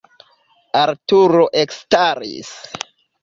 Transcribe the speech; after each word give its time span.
Arturo 0.79 1.43
ekstaris. 1.63 2.51